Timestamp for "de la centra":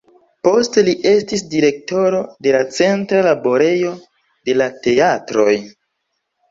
2.47-3.23